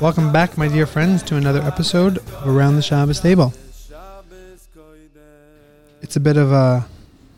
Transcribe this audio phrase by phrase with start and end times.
[0.00, 3.54] Welcome back, my dear friends, to another episode of Around the Shabbos Table.
[6.02, 6.86] It's a bit of a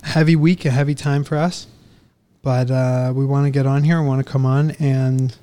[0.02, 1.66] heavy week, a heavy time for us,
[2.42, 4.00] but uh, we want to get on here.
[4.00, 5.36] We want to come on and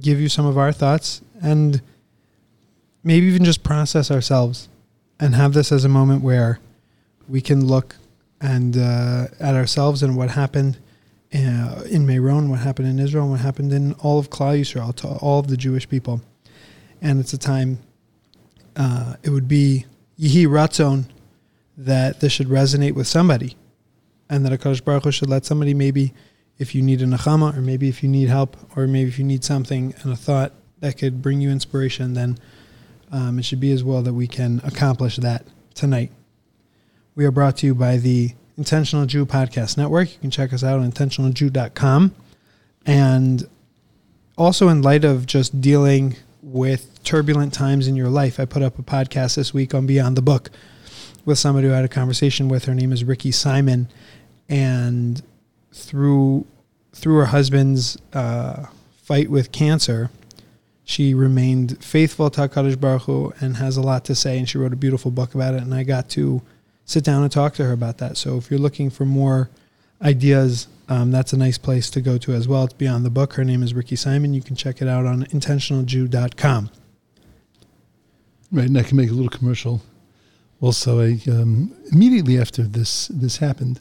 [0.00, 1.80] give you some of our thoughts and
[3.04, 4.68] maybe even just process ourselves
[5.20, 6.58] and have this as a moment where
[7.28, 7.96] we can look
[8.40, 10.78] and uh, at ourselves and what happened
[11.32, 15.08] uh, in Meron, what happened in Israel, what happened in all of Klal Yisrael, to
[15.08, 16.20] all of the Jewish people.
[17.00, 17.78] And it's a time,
[18.76, 19.86] uh, it would be
[20.18, 21.04] Yihi Ratzon
[21.76, 23.56] that this should resonate with somebody.
[24.28, 26.12] And that a HaKadosh Baruch Hu should let somebody maybe,
[26.58, 29.24] if you need a nachama, or maybe if you need help, or maybe if you
[29.24, 32.38] need something and a thought that could bring you inspiration, then
[33.10, 36.12] um, it should be as well that we can accomplish that tonight.
[37.14, 40.12] We are brought to you by the Intentional Jew Podcast Network.
[40.12, 42.14] You can check us out on intentionaljew.com.
[42.84, 43.48] And
[44.36, 48.78] also, in light of just dealing with turbulent times in your life, I put up
[48.78, 50.50] a podcast this week on Beyond the Book
[51.24, 52.64] with somebody who had a conversation with.
[52.64, 53.88] Her name is Ricky Simon.
[54.48, 55.22] And
[55.72, 56.46] through
[56.92, 58.66] through her husband's uh,
[59.02, 60.10] fight with cancer,
[60.84, 64.38] she remained faithful to HaKadosh Baruch Hu and has a lot to say.
[64.38, 65.62] And she wrote a beautiful book about it.
[65.62, 66.42] And I got to
[66.84, 68.16] sit down and talk to her about that.
[68.16, 69.50] So if you're looking for more
[70.00, 72.64] ideas, um, that's a nice place to go to as well.
[72.64, 73.34] It's beyond the book.
[73.34, 74.32] Her name is Ricky Simon.
[74.32, 76.70] You can check it out on intentionaljew.com.
[78.50, 79.82] Right, and I can make a little commercial.
[80.60, 83.80] Also, I um, immediately after this this happened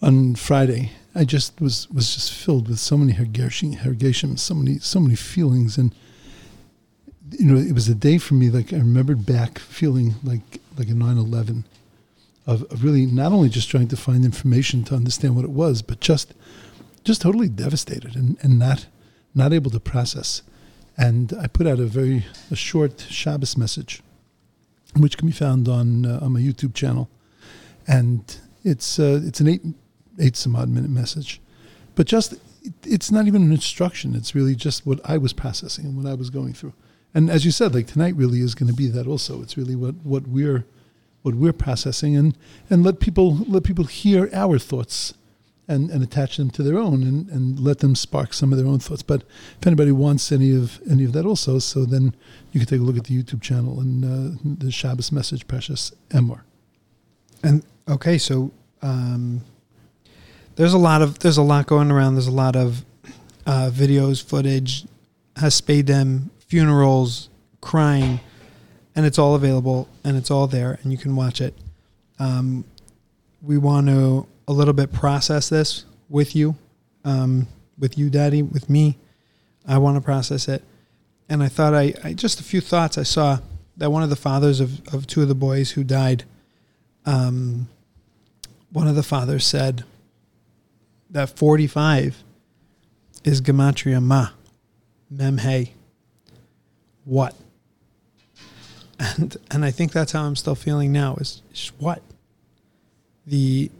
[0.00, 4.98] on Friday, I just was was just filled with so many hergeshim, so many so
[4.98, 5.94] many feelings, and
[7.38, 8.48] you know, it was a day for me.
[8.48, 11.64] Like I remembered back feeling like like a 9/11
[12.46, 15.82] of, of really not only just trying to find information to understand what it was,
[15.82, 16.34] but just
[17.04, 18.86] just totally devastated and, and not
[19.34, 20.42] not able to process.
[20.96, 24.02] And I put out a very a short Shabbos message,
[24.96, 27.08] which can be found on uh, on my YouTube channel,
[27.86, 28.22] and
[28.64, 29.62] it's uh, it's an eight
[30.18, 31.40] eight some odd minute message,
[31.94, 32.34] but just
[32.84, 34.14] it's not even an instruction.
[34.14, 36.74] It's really just what I was processing and what I was going through.
[37.14, 39.42] And as you said, like tonight really is going to be that also.
[39.42, 40.64] It's really what, what we're
[41.22, 42.36] what we're processing and,
[42.68, 45.14] and let people let people hear our thoughts
[45.68, 48.66] and, and attach them to their own and, and let them spark some of their
[48.66, 49.02] own thoughts.
[49.02, 49.22] But
[49.60, 52.14] if anybody wants any of any of that also, so then
[52.50, 55.92] you can take a look at the YouTube channel and uh, the Shabbos message, Parshas
[56.10, 56.42] Emor.
[57.42, 58.50] And okay, so
[58.82, 59.42] um,
[60.56, 62.14] there's a lot of there's a lot going around.
[62.14, 62.84] There's a lot of
[63.46, 64.84] uh, videos, footage,
[65.34, 68.20] them funerals, crying,
[68.94, 71.54] and it's all available and it's all there and you can watch it.
[72.18, 72.64] Um,
[73.40, 76.56] we want to a little bit process this with you,
[77.04, 77.48] um,
[77.78, 78.98] with you, Daddy, with me.
[79.66, 80.62] I want to process it,
[81.28, 82.98] and I thought I, I, just a few thoughts.
[82.98, 83.38] I saw
[83.76, 86.24] that one of the fathers of, of two of the boys who died.
[87.06, 87.68] Um,
[88.72, 89.84] one of the fathers said
[91.10, 92.22] that forty five
[93.24, 94.28] is gematria ma,
[95.10, 95.74] mem hey
[97.04, 97.34] what?
[99.02, 101.42] And and I think that's how I'm still feeling now is,
[101.78, 102.02] what?
[103.26, 103.70] The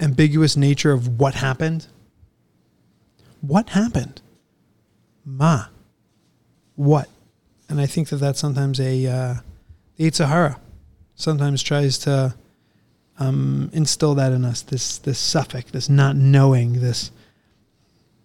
[0.00, 1.86] ambiguous nature of what happened.
[3.40, 4.20] What happened?
[5.24, 5.66] Ma.
[6.74, 7.08] What?
[7.70, 9.34] And I think that that's sometimes a uh,
[9.96, 10.60] the Sahara
[11.14, 12.34] sometimes tries to
[13.18, 17.10] um, instill that in us this this safek, this not knowing, this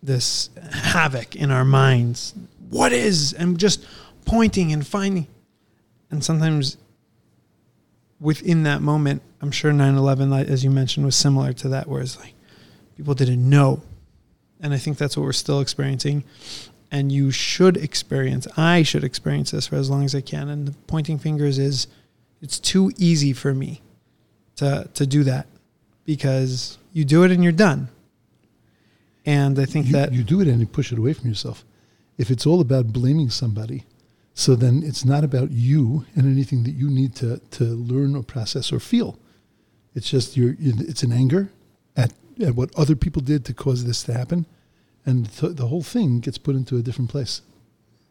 [0.03, 2.34] this havoc in our minds.
[2.69, 3.85] What is and just
[4.25, 5.28] pointing and finding.
[6.11, 6.77] And sometimes
[8.19, 12.01] within that moment, I'm sure 9 11, as you mentioned, was similar to that, where
[12.01, 12.33] it's like
[12.95, 13.81] people didn't know.
[14.59, 16.23] And I think that's what we're still experiencing.
[16.91, 20.49] And you should experience, I should experience this for as long as I can.
[20.49, 21.88] And the pointing fingers is,
[22.41, 23.81] it's too easy for me
[24.57, 25.47] to, to do that
[26.05, 27.87] because you do it and you're done.
[29.25, 30.11] And I think you, that.
[30.11, 31.64] You do it and you push it away from yourself.
[32.17, 33.85] If it's all about blaming somebody,
[34.33, 38.23] so then it's not about you and anything that you need to, to learn or
[38.23, 39.17] process or feel.
[39.93, 41.51] It's just your it's an anger
[41.97, 44.45] at, at what other people did to cause this to happen.
[45.05, 47.41] And th- the whole thing gets put into a different place.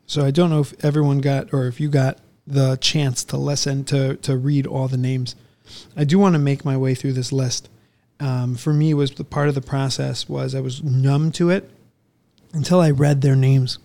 [0.06, 3.84] So I don't know if everyone got or if you got the chance to listen
[3.84, 5.36] to to read all the names.
[5.96, 7.68] I do want to make my way through this list.
[8.18, 11.70] Um, for me, was the part of the process was I was numb to it
[12.52, 13.78] until I read their names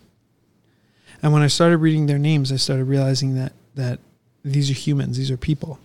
[1.21, 3.99] and when I started reading their names, I started realizing that that
[4.43, 5.79] these are humans, these are people.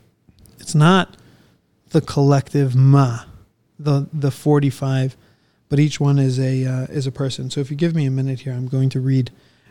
[0.58, 1.16] It's not
[1.90, 3.20] the collective ma,
[3.78, 5.16] the the 45,
[5.68, 7.50] but each one is a uh, is a person.
[7.50, 9.30] So if you give me a minute here, I'm going to read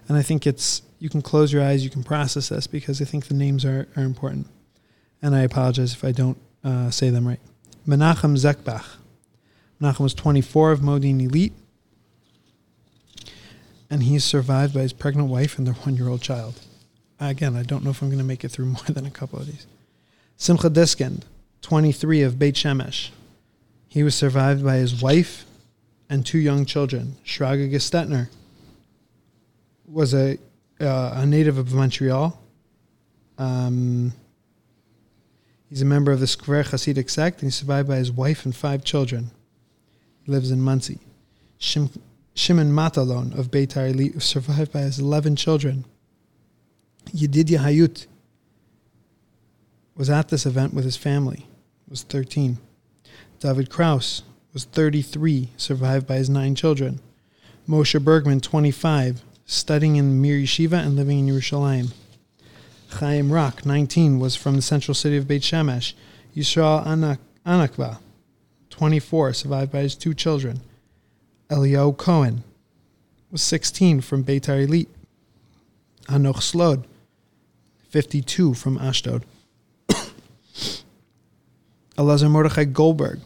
[0.10, 3.06] And I think it's you can close your eyes, you can process this because I
[3.06, 4.48] think the names are, are important.
[5.22, 7.40] And I apologize if I don't uh, say them right.
[7.88, 8.98] Menachem Zekbach.
[9.82, 11.54] Menachem was 24 of Modi'in Illit.
[13.90, 16.60] And he's survived by his pregnant wife and their one year old child.
[17.20, 19.40] Again, I don't know if I'm going to make it through more than a couple
[19.40, 19.66] of these.
[20.38, 21.24] Simcha Diskind,
[21.62, 23.10] 23 of Beit Shemesh.
[23.88, 25.46] He was survived by his wife
[26.10, 27.18] and two young children.
[27.26, 28.30] Shraga Gestetner
[29.86, 30.38] was a,
[30.80, 32.40] uh, a native of Montreal.
[33.38, 34.14] Um,
[35.70, 38.56] he's a member of the Skver Hasidic sect, and he's survived by his wife and
[38.56, 39.32] five children.
[40.24, 41.00] He lives in Monsey.
[41.60, 41.90] Shim,
[42.40, 45.84] Shimon Matalon of Beitar was survived by his 11 children.
[47.08, 48.08] Yedidia Hayut
[49.98, 51.48] was at this event with his family,
[51.90, 52.58] was 13.
[53.42, 57.02] David Kraus was 33, survived by his nine children.
[57.68, 61.92] Moshe Bergman, 25, studying in Mir Yeshiva and living in Yerushalayim.
[62.88, 65.92] Chaim Rock, 19, was from the central city of Beit Shemesh.
[66.34, 68.00] Yisrael Anak- Anakba,
[68.70, 70.62] 24, survived by his two children.
[71.50, 72.44] Eliyahu Cohen
[73.32, 74.88] was 16 from Beitar Illit.
[76.08, 76.86] Hanoch Slod,
[77.90, 79.24] 52 from Ashdod.
[81.98, 83.20] Elazar Mordechai Goldberg,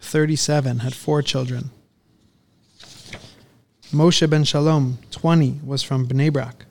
[0.00, 1.70] 37, had four children.
[3.92, 6.64] Moshe ben Shalom, 20, was from Bnei Brak.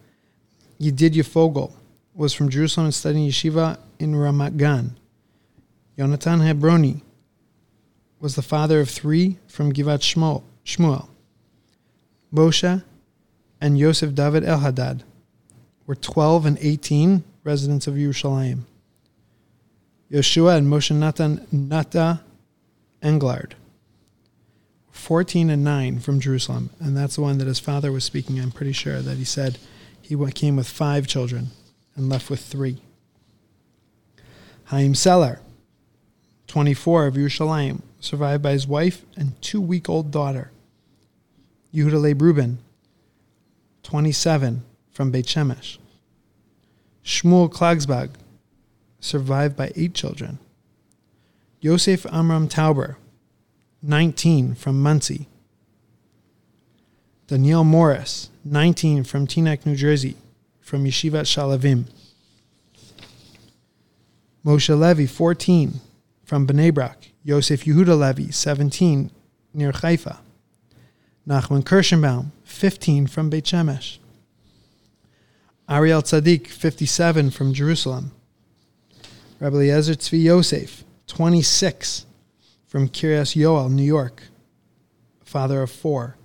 [0.79, 1.75] Yedidya Fogel
[2.15, 4.95] was from Jerusalem and studied yeshiva in Ramat Gan.
[5.97, 7.01] Yonatan Hebroni
[8.19, 10.43] was the father of three from Givat Shmuel.
[10.67, 11.07] Shmuel.
[12.31, 12.83] Moshe
[13.61, 15.03] and Yosef David El Hadad
[15.85, 18.63] were 12 and 18 residents of Yerushalayim.
[20.11, 22.19] Yeshua and Moshe Natan Nata
[23.01, 23.53] Englard,
[24.91, 26.69] 14 and 9 from Jerusalem.
[26.79, 29.57] And that's the one that his father was speaking, I'm pretty sure, that he said
[30.01, 31.47] he came with five children
[31.95, 32.81] and left with three.
[34.65, 35.39] Haim Seller,
[36.47, 40.51] 24 of Yerushalayim, survived by his wife and two week old daughter.
[41.77, 42.57] Yehuda Rubin,
[43.83, 45.77] 27 from Beit Shemesh.
[47.05, 48.09] Shmuel Klagsbald,
[48.99, 50.39] survived by eight children.
[51.61, 52.95] Yosef Amram Tauber,
[53.83, 55.27] 19 from Monsey.
[57.27, 60.17] Danielle Morris, 19 from Teaneck, New Jersey,
[60.59, 61.85] from Yeshiva Shaalvim.
[64.43, 65.79] Moshe Levy, 14
[66.23, 67.11] from Bnei Brak.
[67.23, 69.11] Yosef Yehuda Levy, 17
[69.53, 70.21] near Haifa.
[71.27, 73.97] Nachman Kirschenbaum, 15 from Beit Shemesh.
[75.69, 78.11] Ariel Tzadik, 57 from Jerusalem.
[79.41, 82.05] Rabbi Eliezer Tzvi Yosef, 26
[82.65, 84.23] from Kiryas Yoel, New York,
[85.25, 86.15] father of four.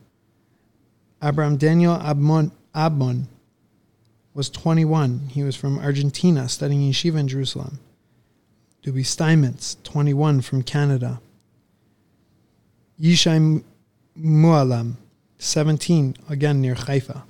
[1.20, 3.24] Abraham Daniel Abmon, Abmon
[4.34, 5.28] was 21.
[5.30, 7.80] He was from Argentina, studying yeshiva in Jerusalem.
[8.84, 11.20] Dubi Steinmetz, 21 from Canada.
[13.00, 13.64] Yishai
[14.18, 14.96] Mualam,
[15.38, 17.24] 17, again near Haifa.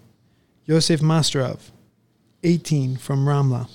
[0.64, 1.70] Yosef Masterov,
[2.42, 3.68] 18 from Ramla.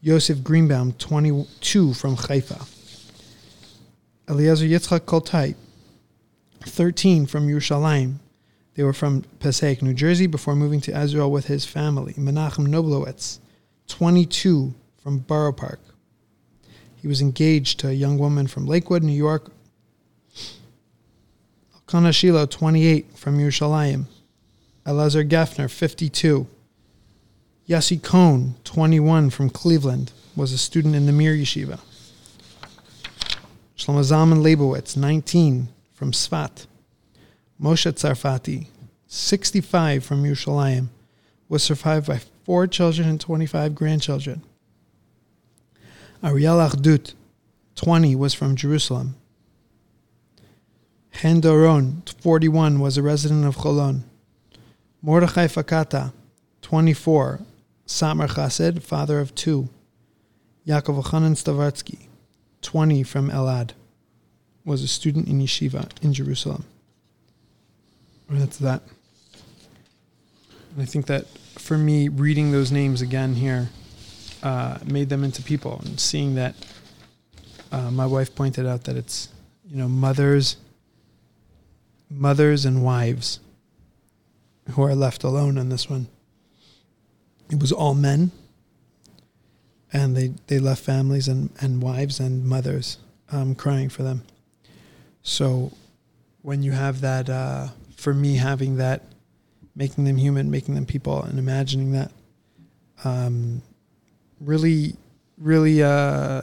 [0.00, 2.66] Yosef Greenbaum, 22 from Haifa.
[4.28, 5.54] Eliezer Yitzchak Koltai,
[6.62, 8.16] 13 from Yerushalayim.
[8.74, 12.14] They were from Passaic, New Jersey, before moving to Israel with his family.
[12.14, 13.38] Menachem Knoblowitz,
[13.88, 15.80] 22 from Borough Park.
[16.96, 19.52] He was engaged to a young woman from Lakewood, New York.
[21.92, 24.06] Elkanah Shiloh, 28 from Yerushalayim.
[24.86, 26.46] Elazar Geffner, 52.
[27.68, 31.78] Yossi Cohn, 21 from Cleveland, was a student in the Mir Yeshiva.
[33.76, 36.66] Shlomo Zalman Leibowitz, 19 from Sfat.
[37.60, 38.68] Moshe Tsarfati,
[39.06, 40.88] 65 from Yerushalayim,
[41.50, 44.42] was survived by four children and 25 grandchildren.
[46.24, 47.12] Ariel Achdut,
[47.74, 49.16] 20, was from Jerusalem.
[51.12, 54.02] Chen Doron, 41, was a resident of Cholon.
[55.02, 56.12] Mordechai Fakata,
[56.62, 57.40] 24,
[57.86, 59.68] Satmar Chassid, father of two.
[60.66, 62.06] Yaakov Elchanan Stavarsky,
[62.62, 63.70] 20, from Elad,
[64.64, 66.64] was a student in yeshiva in Jerusalem.
[68.28, 68.82] That's that.
[70.72, 71.26] And I think that
[71.58, 73.68] for me, reading those names again here
[74.42, 76.54] uh, made them into people, and seeing that
[77.70, 79.28] uh, my wife pointed out that it's
[79.68, 80.56] you know mothers,
[82.12, 83.40] mothers and wives
[84.70, 86.08] who are left alone on this one.
[87.50, 88.30] It was all men,
[89.92, 92.98] and they they left families and and wives and mothers
[93.30, 94.22] um, crying for them.
[95.22, 95.72] So
[96.42, 99.02] when you have that, uh, for me having that
[99.74, 102.10] making them human, making them people, and imagining that
[103.04, 103.62] um,
[104.40, 104.96] really,
[105.38, 106.42] really uh,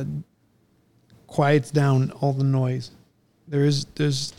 [1.28, 2.92] quiets down all the noise.
[3.48, 4.34] There is there's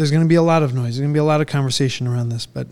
[0.00, 0.96] there's going to be a lot of noise.
[0.96, 2.68] There's going to be a lot of conversation around this, but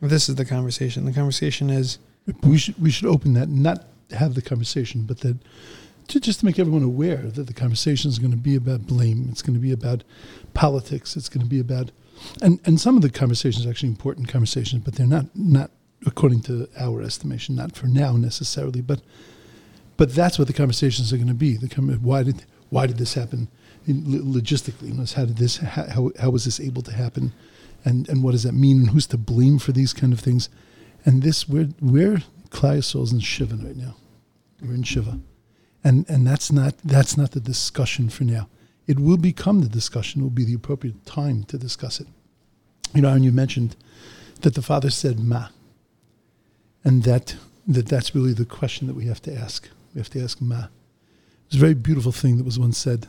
[0.00, 1.04] this is the conversation.
[1.04, 1.98] The conversation is
[2.44, 5.38] we should we should open that, not have the conversation, but that
[6.06, 9.26] to, just to make everyone aware that the conversation is going to be about blame.
[9.28, 10.04] It's going to be about
[10.54, 11.16] politics.
[11.16, 11.90] It's going to be about
[12.40, 15.72] and and some of the conversations are actually important conversations, but they're not not
[16.06, 19.00] according to our estimation, not for now necessarily, but
[19.96, 21.56] but that's what the conversations are going to be.
[21.56, 21.66] The
[22.00, 23.48] why did why did this happen
[23.86, 25.14] logistically?
[25.14, 27.32] How did this how how was this able to happen,
[27.84, 28.78] and and what does that mean?
[28.78, 30.48] And who's to blame for these kind of things?
[31.04, 33.96] And this we're we're Klal Yisrael's in Shiva right now.
[34.60, 35.20] We're in Shiva,
[35.84, 38.48] and and that's not that's not the discussion for now.
[38.86, 40.20] It will become the discussion.
[40.20, 42.06] It will be the appropriate time to discuss it.
[42.94, 43.76] You know, and you mentioned
[44.42, 45.48] that the father said "ma,"
[46.84, 49.68] and that that that's really the question that we have to ask.
[49.94, 50.66] We have to ask "ma."
[51.46, 53.06] It's a very beautiful thing that was once said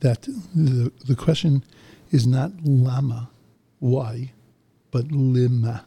[0.00, 0.22] that
[0.54, 1.64] the the question
[2.10, 3.30] is not lama,
[3.78, 4.32] why,
[4.90, 5.84] but lima,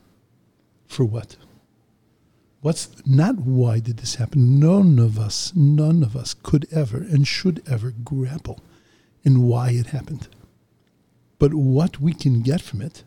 [0.87, 1.35] for what.
[2.61, 4.59] What's not why did this happen?
[4.59, 8.61] None of us, none of us could ever and should ever grapple
[9.23, 10.29] in why it happened.
[11.39, 13.03] But what we can get from it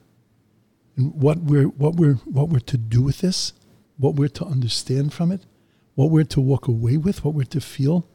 [0.97, 3.55] and what we're what we're what we're to do with this,
[3.97, 5.47] what we're to understand from it,
[5.95, 8.07] what we're to walk away with, what we're to feel,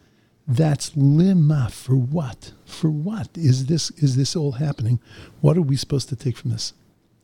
[0.48, 2.54] that's lima for what?
[2.66, 5.00] For what is this is this all happening?
[5.40, 6.74] What are we supposed to take from this?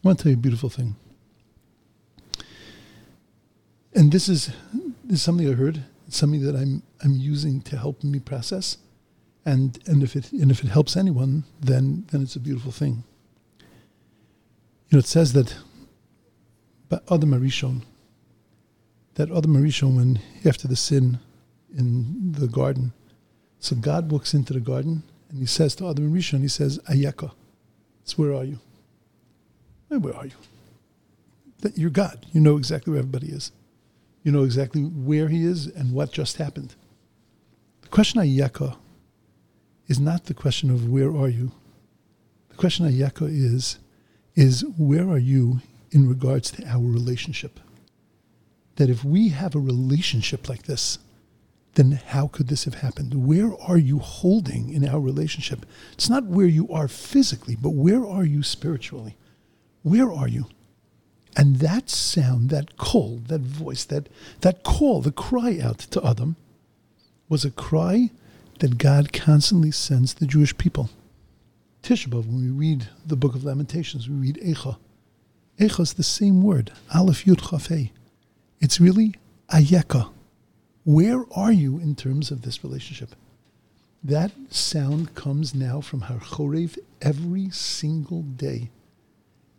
[0.03, 0.95] I want to tell you a beautiful thing
[3.97, 4.51] and this is
[5.03, 5.83] this is something I heard.
[6.07, 8.77] It's something that I'm I'm using to help me process,
[9.45, 13.03] and and if it and if it helps anyone, then then it's a beautiful thing.
[14.89, 15.55] You know, it says that,
[16.87, 17.81] but Adam Arishon,
[19.15, 21.19] that Adam Arishon, when after the sin
[21.75, 22.93] in the garden,
[23.59, 27.31] so God walks into the garden and he says to Adam Arishon, he says, Ayeka,
[28.03, 28.59] it's where are you?
[29.89, 30.33] Where are you?
[31.61, 32.25] That you're God.
[32.31, 33.51] You know exactly where everybody is.
[34.23, 36.75] You know exactly where he is and what just happened.
[37.81, 38.75] The question Ayeka
[39.87, 41.51] is not the question of where are you.
[42.49, 43.79] The question Ayeka is,
[44.35, 45.61] is where are you
[45.91, 47.59] in regards to our relationship?
[48.75, 50.99] That if we have a relationship like this,
[51.77, 53.27] then how could this have happened?
[53.27, 55.63] Where are you holding in our relationship?
[55.93, 59.15] It's not where you are physically, but where are you spiritually?
[59.83, 60.47] Where are you?
[61.35, 64.09] And that sound, that call, that voice, that,
[64.41, 66.35] that call, the cry out to Adam,
[67.29, 68.09] was a cry
[68.57, 70.89] that God constantly sends the Jewish people.
[71.83, 74.77] Tisha when we read the book of Lamentations, we read Echa.
[75.59, 77.91] Echa is the same word, Aleph Yud Chafei.
[78.59, 79.13] It's really
[79.53, 80.09] Ayeka.
[80.87, 83.13] Where are you in terms of this relationship?
[84.01, 88.69] That sound comes now from Har Chorev every single day,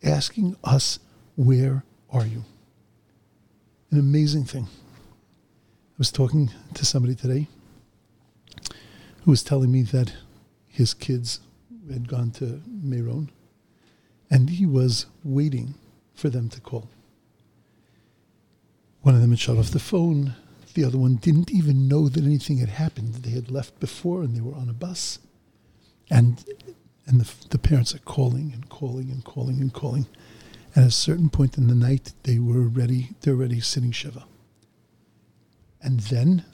[0.02, 1.00] asking us
[1.37, 2.47] where are you?
[3.90, 4.68] An amazing thing.
[4.70, 7.47] I was talking to somebody today
[9.25, 10.14] who was telling me that
[10.66, 11.40] his kids
[11.92, 13.30] had gone to Meron
[14.30, 15.75] and he was waiting
[16.14, 16.88] for them to call.
[19.02, 20.35] One of them had shut off the phone.
[20.78, 23.14] The other one didn't even know that anything had happened.
[23.14, 25.18] They had left before and they were on a bus.
[26.08, 26.44] And,
[27.04, 30.06] and the, the parents are calling and calling and calling and calling.
[30.76, 34.25] At a certain point in the night, they were ready, they're ready sitting Shiva.
[35.82, 36.44] And then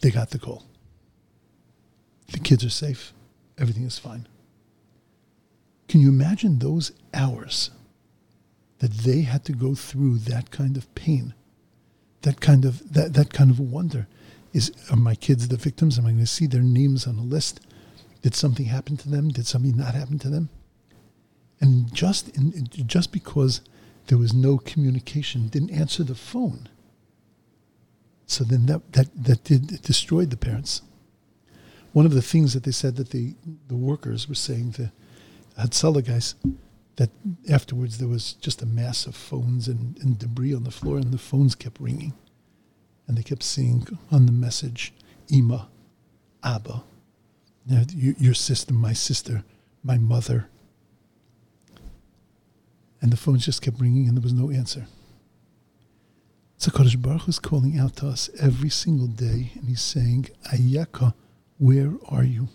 [0.00, 0.64] they got the call.
[2.32, 3.12] The kids are safe.
[3.56, 4.26] Everything is fine.
[5.86, 7.70] Can you imagine those hours
[8.80, 11.34] that they had to go through that kind of pain,
[12.22, 14.06] that kind of that, that kind of wonder?
[14.52, 15.98] Is are my kids the victims?
[15.98, 17.60] Am I going to see their names on a list?
[18.22, 19.28] Did something happen to them?
[19.28, 20.48] Did something not happen to them?
[21.60, 23.60] And just in, just because
[24.06, 26.68] there was no communication, didn't answer the phone.
[28.26, 30.82] So then that that that did destroyed the parents.
[31.92, 33.34] One of the things that they said that the
[33.68, 34.92] the workers were saying the
[35.58, 36.34] Hatzalah guys
[36.96, 37.10] that
[37.50, 41.12] afterwards there was just a mass of phones and, and debris on the floor, and
[41.12, 42.12] the phones kept ringing,
[43.06, 44.92] and they kept seeing on the message,
[45.28, 45.68] "Ima,
[46.44, 46.82] Abba,
[47.66, 49.44] your sister, my sister,
[49.82, 50.48] my mother."
[53.00, 54.86] And the phones just kept ringing and there was no answer.
[56.56, 61.12] So Kodesh Baruch is calling out to us every single day and he's saying, Ayeka,
[61.58, 62.46] where are you?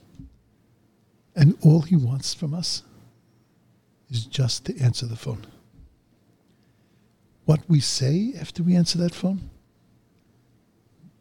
[1.35, 2.83] And all he wants from us
[4.09, 5.45] is just to answer the phone.
[7.45, 9.49] what we say after we answer that phone,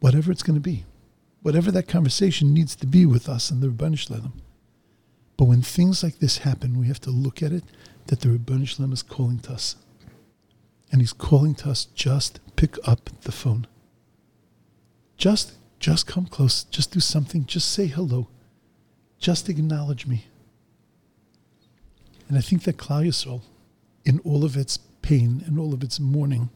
[0.01, 0.85] whatever it's going to be,
[1.41, 4.33] whatever that conversation needs to be with us and the Ribbono Shel Olam.
[5.37, 7.63] But when things like this happen, we have to look at it
[8.07, 9.77] that the Ribbono Shel Olam is calling to us.
[10.91, 13.65] And he's calling to us just pick up the phone.
[15.17, 18.27] Just just come close, just do something, just say hello.
[19.19, 20.25] Just acknowledge me.
[22.27, 23.41] And I think that Klal Yisrael,
[24.03, 26.49] in all of its pain and all of its mourning,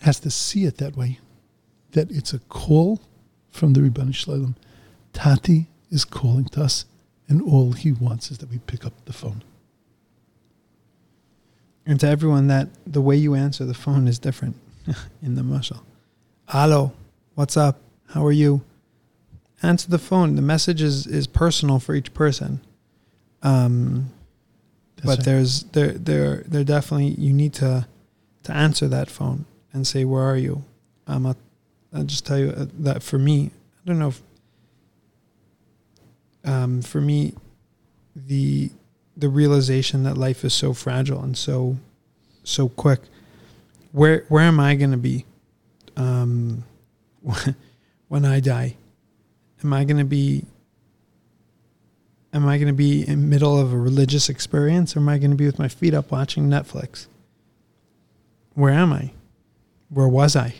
[0.00, 1.18] has to see it that way.
[1.92, 3.00] That it's a call
[3.50, 4.54] from the Ribbono Shel Olam.
[5.12, 6.84] Tati is calling to us,
[7.28, 9.42] and all he wants is that we pick up the phone.
[11.86, 14.56] And to everyone, that the way you answer the phone is different
[15.22, 15.80] in the mashal.
[16.46, 16.92] Hello,
[17.34, 17.80] what's up?
[18.10, 18.62] How are you?
[19.62, 20.36] Answer the phone.
[20.36, 22.60] The message is, is personal for each person.
[23.42, 24.10] Um,
[24.96, 25.24] but right.
[25.24, 27.86] there's there there there definitely you need to
[28.44, 30.64] to answer that phone and say where are you.
[31.06, 31.36] Um, I'll,
[31.92, 33.50] I'll just tell you uh, that for me,
[33.82, 34.22] I don't know if
[36.44, 37.34] um, for me
[38.16, 38.70] the
[39.16, 41.76] the realization that life is so fragile and so
[42.44, 43.00] so quick.
[43.92, 45.24] Where where am I going to be
[45.96, 46.64] um,
[48.08, 48.76] when I die?
[49.62, 50.44] Am I going to be
[52.32, 55.18] am I going to be in the middle of a religious experience or am I
[55.18, 57.06] going to be with my feet up watching Netflix?
[58.54, 59.12] Where am I?
[59.88, 60.54] Where was I?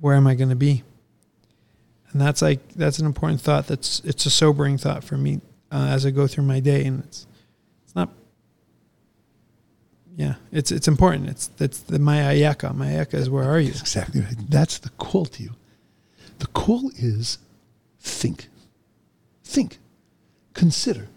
[0.00, 0.84] Where am I going to be?
[2.12, 3.66] And that's like that's an important thought.
[3.66, 7.04] That's it's a sobering thought for me uh, as I go through my day, and
[7.04, 7.26] it's
[7.84, 8.10] it's not.
[10.16, 11.28] Yeah, it's it's important.
[11.28, 12.74] It's that's the my ayeka.
[12.74, 13.68] My ayeka is where are you?
[13.68, 14.36] That's exactly right.
[14.48, 15.50] That's the call to you.
[16.38, 17.38] The call is
[18.00, 18.48] think.
[19.58, 19.78] Think.
[20.54, 21.08] Consider.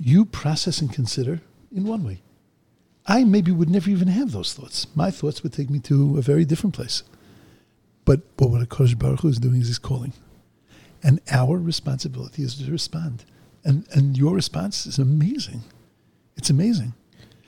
[0.00, 2.20] You process and consider in one way.
[3.06, 4.88] I maybe would never even have those thoughts.
[4.96, 7.04] My thoughts would take me to a very different place.
[8.04, 10.14] But, but what Kodesh Baruch Hu is doing is he's calling.
[11.04, 13.24] And our responsibility is to respond.
[13.64, 15.62] And, and your response is amazing.
[16.36, 16.92] It's amazing.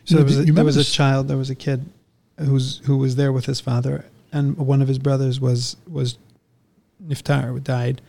[0.05, 1.85] So You there was a, you there remember was a child, there was a kid
[2.39, 6.17] who's who was there with his father, and one of his brothers was was
[7.05, 8.01] niftar, who died,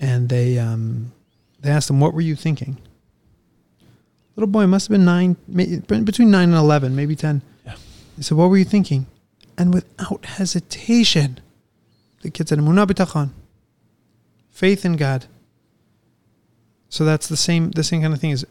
[0.00, 1.12] and they um
[1.60, 2.78] they asked him, "What were you thinking?"
[4.36, 5.36] Little boy must have been nine,
[5.88, 7.40] between nine and eleven, maybe ten.
[7.64, 7.76] Yeah.
[8.16, 9.06] He said, "What were you thinking?"
[9.56, 11.40] And without hesitation,
[12.22, 13.30] the kid said, "Emunah b'tachon."
[14.50, 15.26] Faith in God.
[16.88, 18.30] So that's the same the same kind of thing.
[18.30, 18.46] Is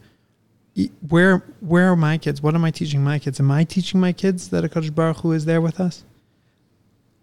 [1.08, 2.41] where where are my kids?
[2.41, 3.39] What am I teaching my kids?
[3.39, 6.03] Am I teaching my kids that Hakadosh Baruch Hu is there with us,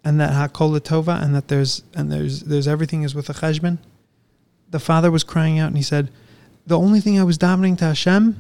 [0.04, 3.78] and that Hakol Tova, and that there's and there's there's everything is with a cheshbon?
[4.72, 6.10] The father was crying out, and he said,
[6.66, 8.36] "The only thing I was davening to Hashem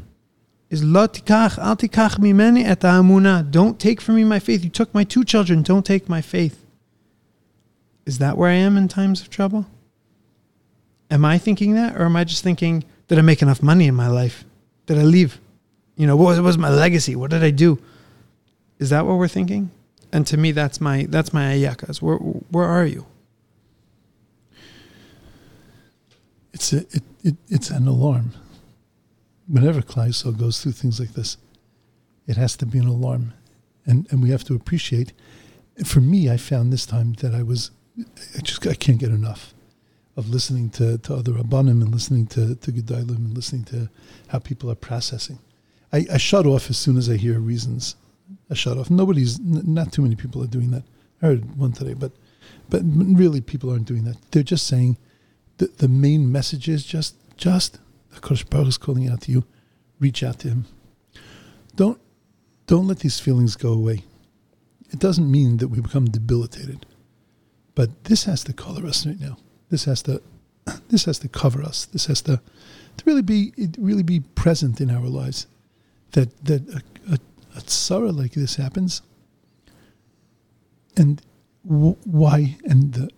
[0.68, 3.50] is Lo tikach al tikach mimeni et ha'amunah.
[3.50, 4.64] Don't take from me my faith.
[4.64, 5.62] You took my two children.
[5.62, 6.58] Don't take my faith."
[8.04, 9.66] Is that where I am in times of trouble?
[11.10, 13.94] Am I thinking that, or am I just thinking, did I make enough money in
[13.94, 14.44] my life?
[14.86, 15.38] Did I leave?
[15.96, 17.14] You know, what was, what was my legacy?
[17.14, 17.78] What did I do?
[18.78, 19.70] Is that what we're thinking?
[20.12, 22.00] And to me, that's my that's my ayakas.
[22.02, 23.06] Where where are you?
[26.52, 28.32] It's a, it, it, it's an alarm.
[29.48, 31.36] Whenever Klal Yisrael goes through things like this,
[32.26, 33.34] it has to be an alarm,
[33.84, 35.12] and and we have to appreciate.
[35.84, 37.70] For me, I found this time that I was,
[38.36, 39.54] I just I can't get enough
[40.16, 43.88] of listening to, to other rabbanim and listening to to gedolim and listening to
[44.28, 45.38] how people are processing.
[45.92, 47.96] I, I shut off as soon as I hear reasons.
[48.50, 48.90] I shut off.
[48.90, 50.84] Nobody's n- not too many people are doing that.
[51.20, 52.12] I heard one today, but
[52.68, 54.16] but really people aren't doing that.
[54.30, 54.96] They're just saying
[55.62, 57.78] the, the main message is just just
[58.12, 59.44] the Kodesh Baruch is calling out to you.
[60.00, 60.64] Reach out to him.
[61.76, 62.00] Don't
[62.66, 64.02] don't let these feelings go away.
[64.90, 66.84] It doesn't mean that we become debilitated,
[67.76, 69.38] but this has to color us right now.
[69.70, 70.20] This has to
[70.88, 71.84] this has to cover us.
[71.86, 72.40] This has to
[72.96, 75.46] to really be it really be present in our lives.
[76.10, 77.18] That that a, a,
[77.56, 79.00] a tzara like this happens,
[80.96, 81.22] and
[81.64, 83.10] w- why and the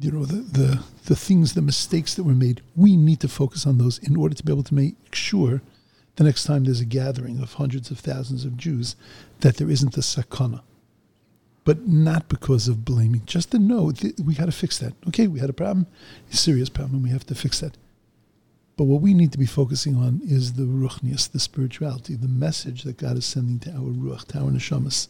[0.00, 3.66] you know the, the the things the mistakes that were made we need to focus
[3.66, 5.62] on those in order to be able to make sure
[6.16, 8.96] the next time there's a gathering of hundreds of thousands of Jews
[9.40, 10.62] that there isn't a sakana.
[11.64, 14.94] But not because of blaming just to know that we got to fix that.
[15.08, 15.86] Okay we had a problem
[16.32, 17.76] a serious problem and we have to fix that.
[18.76, 22.82] But what we need to be focusing on is the ruchnias, the spirituality, the message
[22.82, 25.08] that God is sending to our ruach, to our neshamas.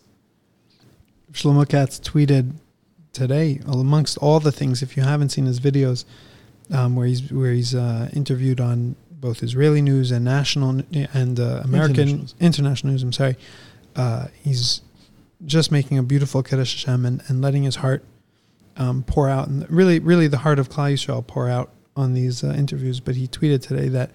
[1.33, 2.53] Shlomo Katz tweeted
[3.23, 6.05] today, amongst all the things, if you haven't seen his videos,
[6.77, 10.71] um, where he's where he's uh, interviewed on both Israeli news and national
[11.23, 12.93] and uh, American International.
[12.93, 13.03] news.
[13.03, 13.37] I'm sorry.
[13.97, 14.83] uh, he's
[15.45, 18.05] just making a beautiful Kiddush Hashem and, and letting his heart
[18.77, 22.45] um, pour out, and really, really the heart of Klal Yisrael pour out on these
[22.45, 23.01] uh, interviews.
[23.01, 24.11] But he tweeted today that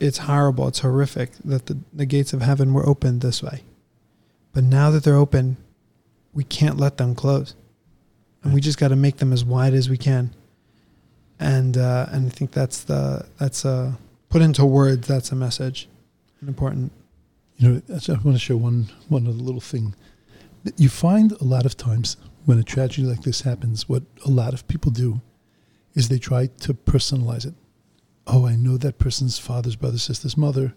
[0.00, 3.62] it's horrible, it's horrific that the, the gates of heaven were opened this way.
[4.52, 5.56] But now that they're open,
[6.32, 7.54] we can't let them close.
[8.44, 10.30] And we just got to make them as wide as we can.
[11.40, 13.94] And uh, and I think that's the that's uh,
[14.28, 15.08] put into words.
[15.08, 15.88] That's a message,
[16.40, 16.92] an important.
[17.56, 19.94] You know, I want to show one one other little thing.
[20.76, 24.54] You find a lot of times when a tragedy like this happens, what a lot
[24.54, 25.20] of people do
[25.94, 27.54] is they try to personalize it.
[28.26, 30.74] Oh, I know that person's father's brother, sister's mother,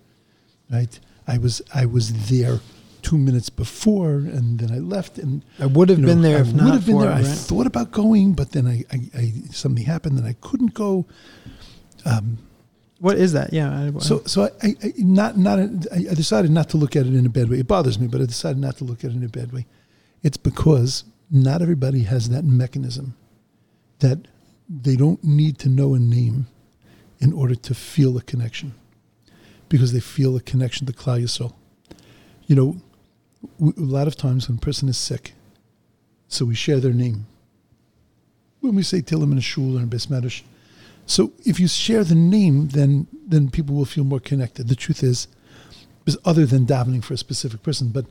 [0.71, 0.99] right?
[1.27, 2.62] I was I was there
[3.08, 5.34] two minutes before, and then I left, and
[5.65, 7.20] I would have you know, been there I if would not have been for there.
[7.20, 10.74] it, I thought about going, but then I, I, I something happened, and I couldn't
[10.74, 11.06] go.
[12.12, 12.28] Um,
[13.00, 13.50] What is that?
[13.54, 13.70] Yeah.
[13.96, 14.50] I, so, so I,
[14.86, 17.60] I, not, not, I I decided not to look at it in a bad way.
[17.60, 19.65] It bothers me, but I decided not to look at it in a bad way.
[20.24, 20.91] It's because
[21.30, 23.08] not everybody has that mechanism
[24.00, 24.20] that
[24.86, 26.48] they don't need to know a name
[27.20, 28.70] in order to feel a connection,
[29.70, 31.54] because they feel a connection to Klal Yisrael.
[32.50, 32.70] You know,
[33.60, 35.34] a lot of times when a person is sick,
[36.28, 37.26] so we share their name.
[38.60, 39.89] When we say Tilim in a shul or in
[41.08, 44.67] so if you share the name, then then people will feel more connected.
[44.67, 45.28] The truth is,
[46.06, 48.06] is other than davening for a specific person, but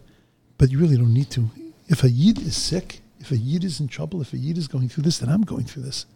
[0.56, 1.50] but you really don't need to.
[1.88, 4.66] If a yid is sick, if a yid is in trouble, if a yid is
[4.66, 6.06] going through this, then I'm going through this.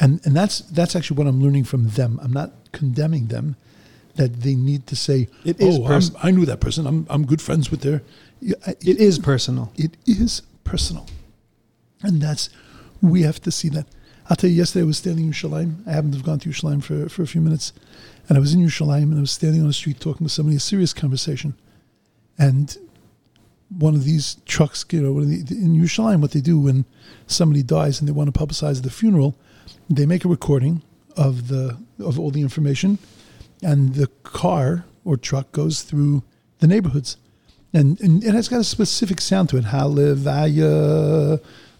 [0.00, 2.18] And and that's that's actually what I'm learning from them.
[2.20, 3.56] I'm not condemning them
[4.16, 6.86] that they need to say, It is "Oh, pers- I knew that person.
[6.86, 8.02] I'm I'm good friends with their."
[8.40, 9.72] Yeah, I- it is personal.
[9.76, 11.06] it is personal.
[12.02, 12.50] And that's,
[13.00, 13.86] we have to see that.
[14.28, 15.86] I'll tell you, yesterday I was standing in Yerushalayim.
[15.86, 17.72] I happened to have gone to Yerushalayim for, for a few minutes.
[18.28, 20.56] And I was in Yerushalayim and I was standing on the street talking with somebody,
[20.56, 21.54] a serious conversation.
[22.38, 22.76] And
[23.78, 26.84] one of these trucks, you know, one of the, in Yerushalayim, what they do when
[27.26, 29.34] somebody dies and they want to publicize the funeral,
[29.88, 30.82] they make a recording
[31.16, 32.98] of the of all the information,
[33.62, 36.22] and the car or truck goes through
[36.58, 37.16] the neighborhoods,
[37.72, 39.64] and and it has got a specific sound to it.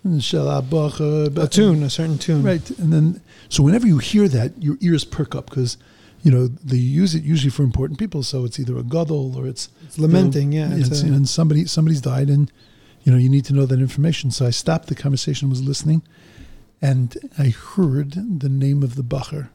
[0.04, 2.42] Shalabacha, A tune, a certain tune.
[2.42, 5.76] Right, and then so whenever you hear that, your ears perk up because
[6.22, 8.22] you know they use it usually for important people.
[8.22, 10.72] So it's either a gadol or it's It's lamenting, yeah.
[10.72, 12.50] it's, It's a- and somebody somebody's died, and
[13.02, 14.30] you know you need to know that information.
[14.30, 16.02] So I stopped the conversation, was listening,
[16.80, 19.48] and I heard the name of the bacher.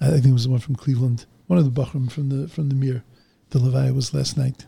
[0.00, 2.70] I think it was the one from Cleveland, one of the bachrim from the from
[2.70, 3.04] the Mir.
[3.50, 4.64] The Levi was last night,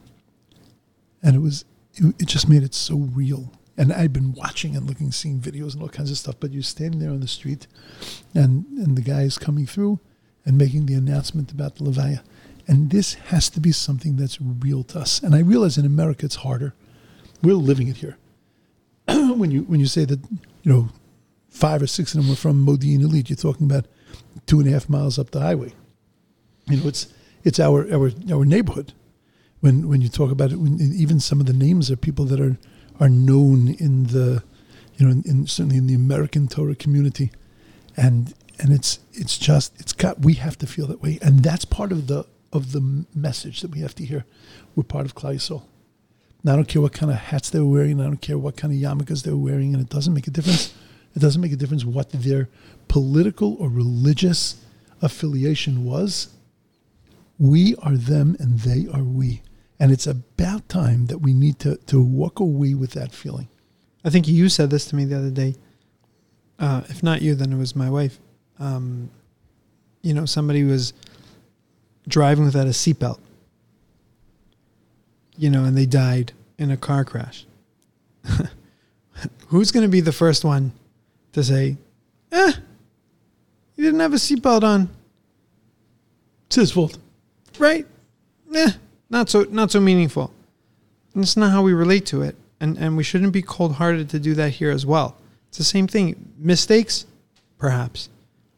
[1.22, 3.54] and it was it, it just made it so real.
[3.74, 6.34] And I'd been watching and looking, seeing videos and all kinds of stuff.
[6.38, 7.66] But you're standing there on the street,
[8.34, 9.98] and and the guy is coming through
[10.44, 12.20] and making the announcement about the Levaya.
[12.66, 15.22] And this has to be something that's real to us.
[15.22, 16.74] And I realize in America it's harder.
[17.42, 18.18] We're living it here.
[19.08, 20.20] when you when you say that,
[20.62, 20.90] you know,
[21.48, 23.86] five or six of them were from Modi'in Illit, you're talking about
[24.44, 25.72] two and a half miles up the highway.
[26.66, 28.92] You know, it's it's our our our neighborhood.
[29.60, 32.40] When when you talk about it, when, even some of the names are people that
[32.40, 32.58] are
[33.00, 34.42] are known in the,
[34.96, 37.30] you know, in, in certainly in the American Torah community,
[37.96, 41.64] and and it's it's just it's got we have to feel that way, and that's
[41.64, 44.24] part of the of the message that we have to hear.
[44.76, 45.64] We're part of Yisrael.
[46.42, 48.00] And I don't care what kind of hats they're wearing.
[48.00, 50.72] I don't care what kind of yarmulkes they're wearing, and it doesn't make a difference.
[51.16, 52.48] It doesn't make a difference what their
[52.88, 54.56] political or religious
[55.00, 56.33] affiliation was.
[57.38, 59.42] We are them, and they are we.
[59.80, 63.48] And it's about time that we need to, to walk away with that feeling.
[64.04, 65.54] I think you said this to me the other day.
[66.58, 68.18] Uh, if not you, then it was my wife.
[68.58, 69.10] Um,
[70.02, 70.92] you know, somebody was
[72.06, 73.18] driving without a seatbelt.
[75.36, 77.46] You know, and they died in a car crash.
[79.48, 80.72] Who's going to be the first one
[81.32, 81.76] to say,
[82.30, 82.52] "Eh,
[83.74, 84.88] you didn't have a seatbelt on"?
[86.46, 86.98] It's his fault.
[87.58, 87.86] Right?
[88.54, 88.72] Eh,
[89.10, 90.32] not so not so meaningful.
[91.14, 92.36] And it's not how we relate to it.
[92.60, 95.16] And and we shouldn't be cold hearted to do that here as well.
[95.48, 96.32] It's the same thing.
[96.36, 97.06] Mistakes,
[97.58, 98.08] perhaps.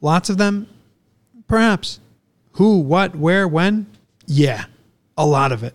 [0.01, 0.67] Lots of them,
[1.47, 2.01] perhaps.
[2.53, 3.87] Who, what, where, when?
[4.27, 4.65] Yeah.
[5.19, 5.75] A lot of it.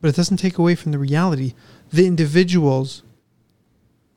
[0.00, 1.54] But it doesn't take away from the reality.
[1.92, 3.04] The individuals,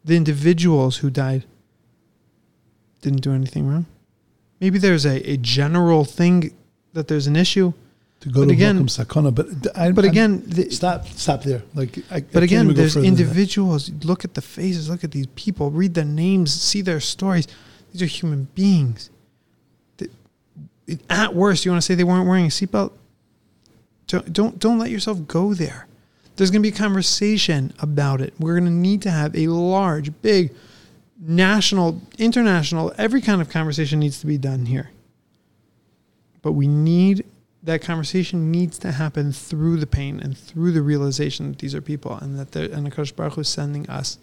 [0.04, 1.46] the individuals who died
[3.02, 3.86] didn't do anything wrong.
[4.60, 6.56] Maybe there's a, a general thing
[6.96, 7.72] that there's an issue.
[8.22, 11.62] To go But to again- Sakana, but I, But again, the, stop, stop there.
[11.76, 13.22] Like, I, I but can't again, there's further than that.
[13.22, 13.92] individuals.
[14.04, 14.90] Look at the faces.
[14.90, 15.70] Look at these people.
[15.70, 16.52] Read their names.
[16.54, 17.46] See their stories.
[17.92, 19.10] These are human beings.
[19.98, 20.10] Th-
[21.10, 22.92] At worst, you want to say they weren't wearing a seatbelt.
[24.08, 25.88] Don't don't don't let yourself go there.
[26.36, 28.34] There's going to be a conversation about it.
[28.40, 30.52] We're going to need to have a large, big,
[31.20, 34.90] national, international, every kind of conversation needs to be done here.
[36.46, 37.26] But we need
[37.64, 41.82] that conversation needs to happen through the pain and through the realization that these are
[41.82, 44.20] people and that they're, and Baruch Hu is sending us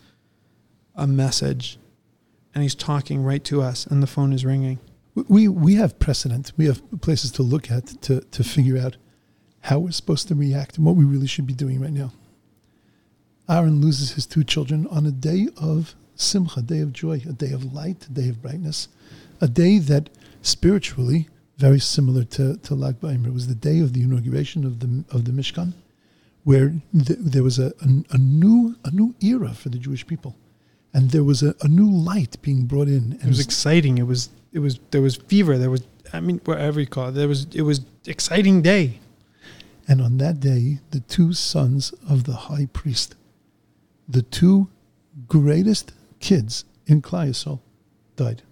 [0.95, 1.81] a message
[2.55, 4.79] and he's talking right to us and the phone is ringing.
[5.17, 6.53] We, we have precedent.
[6.57, 8.99] We have places to look at to, to figure out
[9.63, 12.13] how we're supposed to react and what we really should be doing right now.
[13.49, 17.33] Aaron loses his two children on a day of simcha, a day of joy, a
[17.33, 18.87] day of light, a day of brightness,
[19.41, 20.09] a day that
[20.41, 21.29] spiritually
[21.63, 23.29] very similar to, to Lag BaOmer.
[23.29, 25.75] It was the day of the inauguration of the of the Mishkan,
[26.43, 26.69] where
[27.07, 30.35] th- there was a, a, a, new a new era for the Jewish people,
[30.93, 33.05] and there was a, a new light being brought in.
[33.13, 33.99] And it was exciting.
[33.99, 35.57] It was it was there was fever.
[35.57, 37.13] There was I mean whatever you call it.
[37.13, 38.99] There was it was exciting day.
[39.87, 43.15] And on that day, the two sons of the high priest,
[44.17, 44.69] the two
[45.29, 47.61] greatest kids in Yisrael,
[48.17, 48.43] died.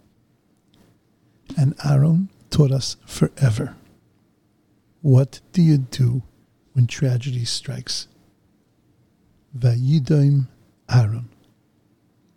[1.56, 3.76] And Aaron taught us forever.
[5.02, 6.22] What do you do
[6.72, 8.06] when tragedy strikes?
[9.56, 10.48] Vayidaim
[10.92, 11.28] Aaron.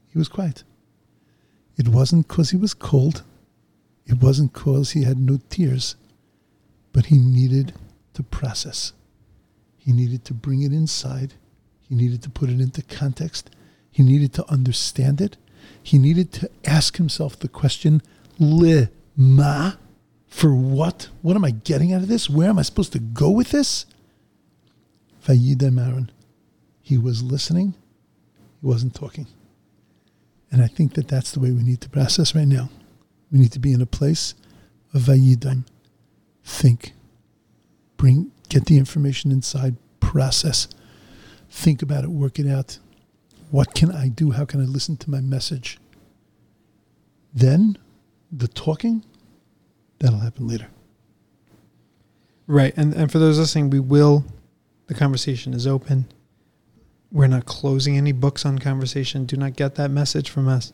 [0.09, 0.63] He was quiet.
[1.77, 3.23] It wasn't because he was cold.
[4.05, 5.95] It wasn't because he had no tears.
[6.91, 7.73] But he needed
[8.13, 8.93] to process.
[9.77, 11.33] He needed to bring it inside.
[11.81, 13.49] He needed to put it into context.
[13.91, 15.37] He needed to understand it.
[15.81, 18.01] He needed to ask himself the question,
[18.39, 19.73] Le ma?
[20.33, 21.09] For what?
[21.21, 22.27] What am I getting out of this?
[22.27, 23.85] Where am I supposed to go with this?
[25.23, 26.11] Vayidem Aaron.
[26.81, 27.75] He was listening.
[28.59, 29.27] He wasn't talking.
[30.51, 32.69] And I think that that's the way we need to process right now.
[33.31, 34.33] We need to be in a place
[34.91, 35.65] of Vayidem.
[36.43, 36.93] Think.
[37.95, 39.75] Bring, get the information inside.
[39.99, 40.67] Process.
[41.47, 42.09] Think about it.
[42.09, 42.79] Work it out.
[43.51, 44.31] What can I do?
[44.31, 45.77] How can I listen to my message?
[47.31, 47.77] Then
[48.31, 49.05] the talking
[50.03, 50.67] That'll happen later.
[52.45, 52.73] Right.
[52.75, 54.25] And and for those listening, we will
[54.87, 56.07] the conversation is open.
[57.09, 59.25] We're not closing any books on conversation.
[59.25, 60.73] Do not get that message from us.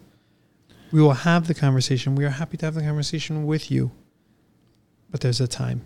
[0.92, 2.16] We will have the conversation.
[2.16, 3.92] We are happy to have the conversation with you.
[5.12, 5.86] But there's a time.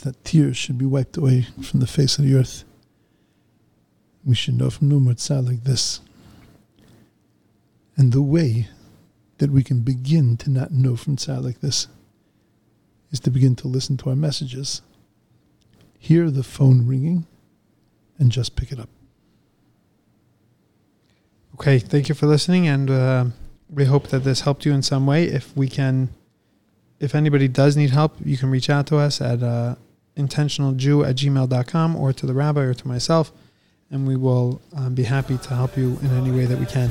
[0.00, 2.64] that tears should be wiped away from the face of the earth
[4.24, 6.00] we should know from Numer like this.
[7.96, 8.68] And the way
[9.38, 11.88] that we can begin to not know from Tzad like this
[13.10, 14.82] is to begin to listen to our messages,
[15.98, 17.26] hear the phone ringing,
[18.18, 18.88] and just pick it up.
[21.54, 23.24] Okay, thank you for listening, and uh,
[23.68, 25.24] we hope that this helped you in some way.
[25.24, 26.10] If we can,
[27.00, 29.74] if anybody does need help, you can reach out to us at uh,
[30.16, 33.32] intentionaljew at gmail.com or to the rabbi or to myself
[33.90, 36.90] and we will um, be happy to help you in any way that we can.